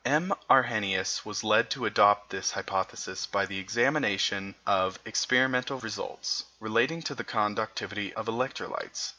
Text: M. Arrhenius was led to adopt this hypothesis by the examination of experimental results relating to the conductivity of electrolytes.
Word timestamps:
M. 0.03 0.33
Arrhenius 0.49 1.23
was 1.25 1.43
led 1.43 1.69
to 1.69 1.85
adopt 1.85 2.31
this 2.31 2.53
hypothesis 2.53 3.27
by 3.27 3.45
the 3.45 3.59
examination 3.59 4.55
of 4.65 4.97
experimental 5.05 5.77
results 5.77 6.45
relating 6.59 7.03
to 7.03 7.13
the 7.13 7.23
conductivity 7.23 8.11
of 8.15 8.25
electrolytes. 8.25 9.09